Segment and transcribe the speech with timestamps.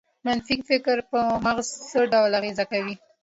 [0.25, 2.95] منفي فکر په مغز څه ډول اغېز کوي؟